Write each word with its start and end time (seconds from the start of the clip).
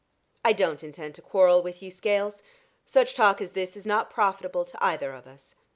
"I 0.43 0.53
don't 0.53 0.83
intend 0.83 1.13
to 1.13 1.21
quarrel 1.21 1.61
with 1.61 1.83
you, 1.83 1.91
Scales. 1.91 2.41
Such 2.87 3.13
talk 3.13 3.39
as 3.39 3.51
this 3.51 3.77
is 3.77 3.85
not 3.85 4.09
profitable 4.09 4.65
to 4.65 4.83
either 4.83 5.13
of 5.13 5.27
us. 5.27 5.53